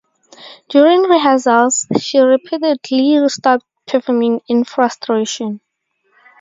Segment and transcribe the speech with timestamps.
[0.67, 5.61] During rehearsals she repeatedly stopped performing in frustration.